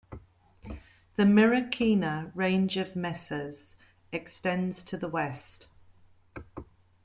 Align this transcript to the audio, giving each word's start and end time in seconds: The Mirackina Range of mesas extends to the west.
The 1.13 1.25
Mirackina 1.27 2.31
Range 2.35 2.75
of 2.77 2.95
mesas 2.95 3.75
extends 4.11 4.81
to 4.81 4.97
the 4.97 5.07
west. 5.07 5.67